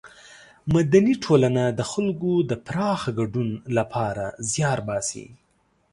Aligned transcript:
مدني 0.73 1.13
ټولنه 1.23 1.63
د 1.79 1.81
خلکو 1.91 2.31
د 2.49 2.51
پراخه 2.65 3.11
ګډون 3.19 3.49
له 3.75 3.83
پاره 3.93 4.27
زیار 4.51 4.79
باسي. 4.87 5.25